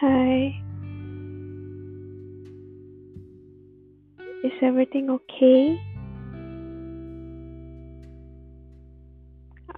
Hi. 0.00 0.58
Is 4.42 4.52
everything 4.62 5.10
okay? 5.10 5.78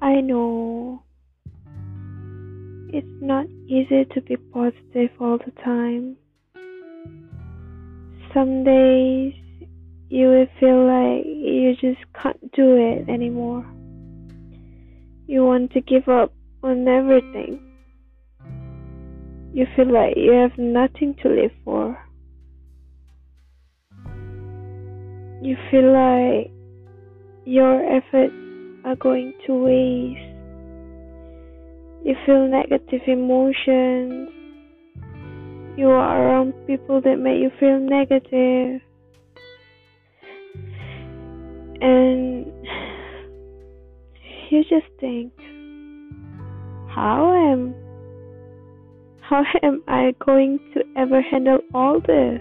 I 0.00 0.20
know 0.20 1.02
it's 2.92 3.04
not 3.20 3.46
easy 3.66 4.04
to 4.14 4.20
be 4.20 4.36
positive 4.36 5.10
all 5.18 5.38
the 5.38 5.50
time. 5.64 6.16
Some 8.32 8.62
days 8.62 9.34
you 10.08 10.28
will 10.28 10.46
feel 10.60 10.86
like 10.86 11.26
you 11.26 11.74
just 11.80 12.04
can't 12.14 12.52
do 12.52 12.76
it 12.76 13.08
anymore. 13.08 13.66
You 15.26 15.44
want 15.44 15.72
to 15.72 15.80
give 15.80 16.08
up 16.08 16.32
on 16.62 16.86
everything. 16.86 17.71
You 19.54 19.66
feel 19.76 19.92
like 19.92 20.14
you 20.16 20.32
have 20.32 20.56
nothing 20.56 21.14
to 21.22 21.28
live 21.28 21.50
for. 21.62 21.94
You 25.42 25.58
feel 25.70 25.92
like 25.92 26.50
your 27.44 27.84
efforts 27.84 28.32
are 28.86 28.96
going 28.96 29.34
to 29.46 29.52
waste. 29.52 30.20
You 32.06 32.14
feel 32.24 32.48
negative 32.48 33.02
emotions. 33.06 34.30
You 35.76 35.88
are 35.88 36.22
around 36.22 36.54
people 36.66 37.02
that 37.02 37.16
make 37.16 37.38
you 37.38 37.50
feel 37.60 37.78
negative. 37.78 38.80
And 41.82 42.46
you 44.50 44.64
just 44.64 44.86
think, 44.98 45.34
how 46.88 47.34
am 47.52 47.81
how 49.32 49.44
am 49.62 49.82
I 49.88 50.14
going 50.26 50.60
to 50.74 50.82
ever 50.94 51.22
handle 51.22 51.60
all 51.72 52.00
this? 52.00 52.38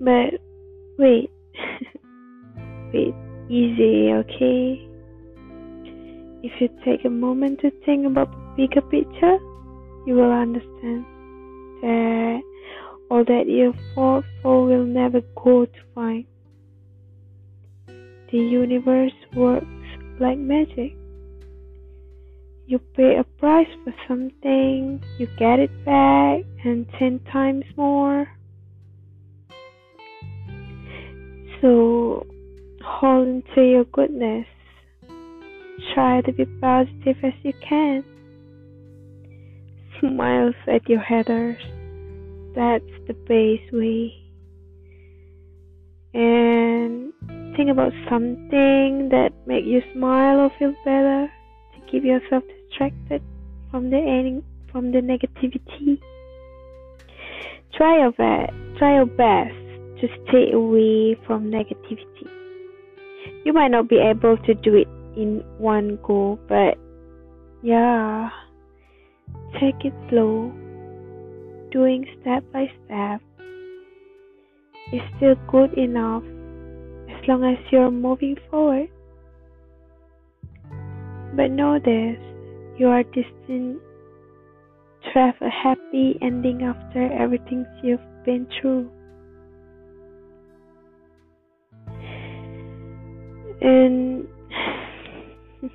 But 0.00 0.40
wait, 0.98 1.30
wait, 2.92 3.14
easy, 3.48 4.10
okay? 4.12 4.88
If 6.42 6.60
you 6.60 6.68
take 6.84 7.04
a 7.04 7.10
moment 7.10 7.60
to 7.60 7.70
think 7.86 8.06
about 8.08 8.32
the 8.32 8.66
bigger 8.66 8.80
picture, 8.82 9.38
you 10.04 10.14
will 10.16 10.32
understand 10.32 11.04
that 11.82 12.40
all 13.12 13.24
that 13.24 13.44
you 13.46 13.72
fought 13.94 14.24
for 14.42 14.66
will 14.66 14.84
never 14.84 15.20
go 15.36 15.66
to 15.66 15.80
find. 15.94 16.24
The 17.86 18.38
universe 18.38 19.14
works 19.36 19.66
like 20.18 20.38
magic. 20.38 20.96
You 22.66 22.78
pay 22.78 23.16
a 23.18 23.24
price 23.24 23.68
for 23.84 23.94
something, 24.08 25.02
you 25.18 25.26
get 25.38 25.58
it 25.58 25.84
back, 25.84 26.40
and 26.64 26.86
ten 26.98 27.20
times 27.30 27.64
more. 27.76 28.26
So 31.60 32.26
hold 32.84 33.28
into 33.28 33.62
your 33.62 33.84
goodness. 33.84 34.46
Try 35.92 36.22
to 36.22 36.32
be 36.32 36.46
positive 36.60 37.16
as 37.22 37.34
you 37.42 37.52
can. 37.66 38.04
Smiles 40.00 40.54
at 40.66 40.88
your 40.88 41.00
haters. 41.00 41.58
That's 42.54 42.84
the 43.06 43.14
best 43.14 43.72
way. 43.72 44.14
And 46.14 47.12
think 47.56 47.70
about 47.70 47.92
something 48.08 49.08
that 49.10 49.32
make 49.46 49.64
you 49.64 49.82
smile 49.92 50.40
or 50.40 50.50
feel 50.58 50.74
better 50.84 51.28
to 51.74 51.90
keep 51.90 52.04
yourself 52.04 52.44
distracted 52.74 53.22
from 53.70 53.90
the 53.90 54.42
from 54.70 54.92
the 54.92 54.98
negativity. 54.98 56.00
Try 57.76 57.98
your 58.00 58.12
best. 58.12 58.52
Try 58.78 58.96
your 58.96 59.06
best 59.06 59.54
to 60.00 60.08
stay 60.28 60.52
away 60.52 61.16
from 61.26 61.50
negativity. 61.50 62.28
You 63.44 63.52
might 63.52 63.70
not 63.70 63.88
be 63.88 63.98
able 63.98 64.36
to 64.38 64.54
do 64.54 64.74
it 64.74 64.88
in 65.16 65.44
one 65.58 65.98
go, 66.02 66.38
but 66.48 66.78
yeah, 67.62 68.30
take 69.60 69.84
it 69.84 69.94
slow. 70.10 70.52
Doing 71.70 72.06
step 72.20 72.44
by 72.52 72.70
step 72.84 73.20
is 74.92 75.00
still 75.16 75.34
good 75.48 75.74
enough 75.74 76.22
as 77.10 77.28
long 77.28 77.44
as 77.44 77.58
you're 77.72 77.90
moving 77.90 78.36
forward. 78.50 78.88
But 81.36 81.50
know 81.50 81.80
this 81.80 82.18
you 82.76 82.88
are 82.88 83.02
destined 83.02 83.80
to 85.04 85.10
have 85.14 85.34
a 85.40 85.50
happy 85.50 86.18
ending 86.20 86.62
after 86.62 87.12
everything 87.12 87.64
you've 87.82 88.00
been 88.24 88.46
through. 88.60 88.90
And 93.60 94.26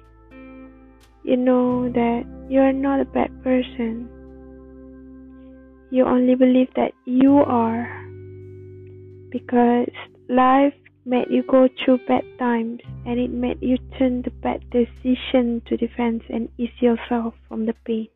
you 1.23 1.37
know 1.37 1.89
that 1.89 2.23
you 2.49 2.59
are 2.59 2.73
not 2.73 2.99
a 2.99 3.05
bad 3.05 3.31
person. 3.43 4.09
You 5.91 6.05
only 6.05 6.35
believe 6.35 6.69
that 6.75 6.91
you 7.05 7.37
are 7.37 7.87
because 9.31 9.89
life 10.27 10.73
made 11.05 11.27
you 11.29 11.43
go 11.43 11.67
through 11.83 11.99
bad 12.07 12.23
times 12.37 12.79
and 13.05 13.19
it 13.19 13.31
made 13.31 13.57
you 13.61 13.77
turn 13.97 14.21
the 14.21 14.31
bad 14.31 14.61
decision 14.69 15.61
to 15.67 15.77
defense 15.77 16.23
and 16.29 16.49
ease 16.57 16.69
yourself 16.79 17.33
from 17.47 17.65
the 17.65 17.73
pain. 17.85 18.07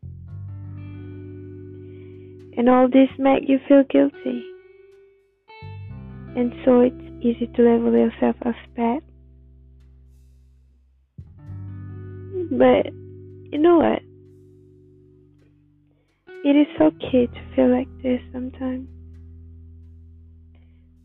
And 2.56 2.68
all 2.68 2.88
this 2.88 3.08
make 3.18 3.48
you 3.48 3.58
feel 3.66 3.82
guilty. 3.90 4.44
And 6.36 6.52
so 6.64 6.80
it's 6.80 7.24
easy 7.24 7.46
to 7.54 7.62
label 7.62 7.92
yourself 7.92 8.36
as 8.42 8.54
bad. 8.76 9.02
But 12.50 12.92
you 13.52 13.58
know 13.58 13.78
what? 13.78 14.02
It 16.44 16.56
is 16.56 16.66
okay 16.80 17.26
to 17.26 17.54
feel 17.56 17.70
like 17.70 17.88
this 18.02 18.20
sometimes. 18.32 18.88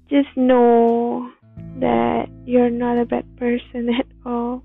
Just 0.09 0.35
know 0.35 1.31
that 1.79 2.27
you're 2.45 2.69
not 2.69 2.97
a 2.97 3.05
bad 3.05 3.25
person 3.37 3.89
at 3.99 4.05
all. 4.25 4.63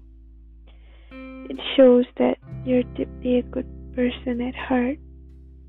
It 1.13 1.59
shows 1.77 2.05
that 2.19 2.39
you're 2.65 2.83
deeply 2.83 3.39
a 3.39 3.43
good 3.43 3.67
person 3.95 4.41
at 4.41 4.55
heart 4.55 4.99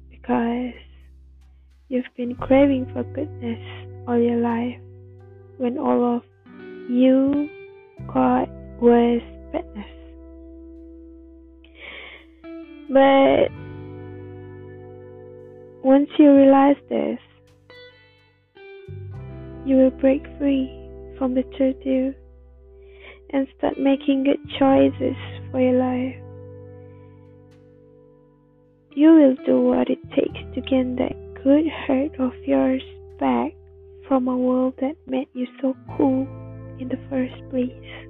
because 0.09 0.73
you've 1.89 2.05
been 2.17 2.35
craving 2.35 2.89
for 2.93 3.03
goodness 3.03 3.59
all 4.07 4.17
your 4.17 4.37
life 4.37 4.79
when 5.57 5.77
all 5.77 6.15
of 6.15 6.23
you 6.89 7.49
got 8.07 8.49
was 8.81 9.21
badness. 9.51 9.85
But 12.89 13.51
once 15.83 16.09
you 16.17 16.33
realize 16.33 16.77
this, 16.89 17.19
you 19.65 19.75
will 19.77 19.91
break 19.91 20.23
free 20.37 20.84
from 21.17 21.33
the 21.33 21.43
turtle 21.57 22.13
and 23.31 23.47
start 23.57 23.79
making 23.79 24.23
good 24.23 24.39
choices 24.59 25.15
for 25.51 25.59
your 25.59 25.79
life. 25.79 26.15
You 28.91 29.13
will 29.13 29.35
do 29.45 29.61
what 29.61 29.89
it 29.89 29.99
takes 30.15 30.39
to 30.55 30.61
gain 30.61 30.95
that 30.97 31.43
good 31.43 31.65
heart 31.85 32.19
of 32.19 32.33
yours 32.45 32.81
back 33.19 33.51
from 34.07 34.27
a 34.27 34.37
world 34.37 34.75
that 34.79 34.95
made 35.05 35.27
you 35.33 35.47
so 35.61 35.75
cool 35.97 36.27
in 36.79 36.87
the 36.89 36.99
first 37.09 37.35
place. 37.49 38.04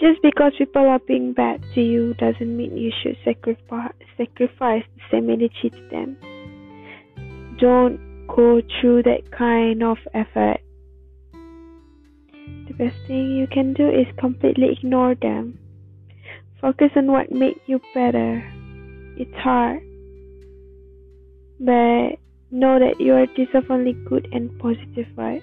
Just 0.00 0.22
because 0.22 0.52
people 0.56 0.86
are 0.86 1.00
being 1.00 1.32
bad 1.32 1.60
to 1.74 1.80
you 1.80 2.14
doesn't 2.14 2.56
mean 2.56 2.76
you 2.76 2.92
should 3.02 3.16
sacrifice 3.24 3.92
sacrifice 4.16 4.84
the 4.94 5.02
same 5.10 5.28
energy 5.28 5.70
to 5.70 5.88
them. 5.90 6.16
Don't 7.58 7.98
go 8.28 8.60
through 8.80 9.02
that 9.04 9.30
kind 9.36 9.82
of 9.82 9.98
effort. 10.14 10.60
The 11.32 12.74
best 12.74 12.96
thing 13.08 13.36
you 13.36 13.48
can 13.48 13.74
do 13.74 13.88
is 13.88 14.06
completely 14.18 14.68
ignore 14.70 15.16
them. 15.16 15.58
Focus 16.60 16.90
on 16.94 17.10
what 17.10 17.32
makes 17.32 17.60
you 17.66 17.80
better. 17.94 18.44
It's 19.16 19.34
hard. 19.34 19.82
But 21.58 22.18
know 22.50 22.78
that 22.78 23.00
you 23.00 23.14
are 23.14 23.26
deserve 23.26 23.66
good 24.08 24.28
and 24.32 24.56
positive 24.60 25.06
vibes. 25.16 25.42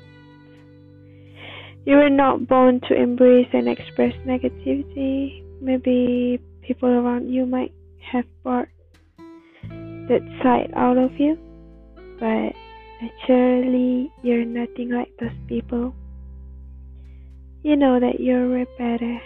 You 1.86 1.98
were 1.98 2.10
not 2.10 2.48
born 2.48 2.82
to 2.88 2.96
embrace 2.96 3.48
and 3.54 3.70
express 3.70 4.14
negativity. 4.26 5.44
Maybe 5.62 6.40
people 6.64 6.90
around 6.90 7.30
you 7.30 7.46
might 7.46 7.74
have 8.12 8.26
brought 8.42 8.68
that 9.70 10.22
side 10.42 10.72
out 10.76 10.98
of 10.98 11.12
you, 11.20 11.38
but 12.20 12.54
naturally, 13.02 14.12
you're 14.24 14.46
nothing 14.46 14.90
like 14.92 15.12
those 15.20 15.38
people. 15.48 15.94
You 17.62 17.76
know 17.76 18.00
that 18.00 18.20
you're 18.20 18.66
better. 18.78 19.20